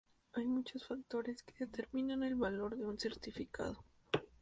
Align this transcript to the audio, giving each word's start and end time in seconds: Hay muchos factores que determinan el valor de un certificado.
Hay 0.33 0.47
muchos 0.47 0.87
factores 0.87 1.43
que 1.43 1.53
determinan 1.59 2.23
el 2.23 2.33
valor 2.33 2.75
de 2.75 2.85
un 2.87 2.97
certificado. 2.97 3.85